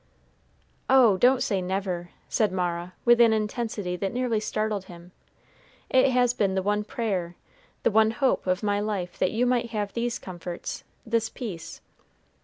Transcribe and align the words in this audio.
"Oh, 0.89 1.17
don't 1.17 1.43
say 1.43 1.61
never," 1.61 2.09
said 2.27 2.51
Mara, 2.51 2.93
with 3.05 3.21
an 3.21 3.33
intensity 3.33 3.95
that 3.97 4.11
nearly 4.11 4.39
startled 4.39 4.85
him; 4.85 5.11
"it 5.91 6.09
has 6.09 6.33
been 6.33 6.55
the 6.55 6.63
one 6.63 6.83
prayer, 6.83 7.35
the 7.83 7.91
one 7.91 8.09
hope, 8.09 8.47
of 8.47 8.63
my 8.63 8.79
life, 8.79 9.19
that 9.19 9.29
you 9.29 9.45
might 9.45 9.69
have 9.69 9.93
these 9.93 10.17
comforts, 10.17 10.83
this 11.05 11.29
peace." 11.29 11.81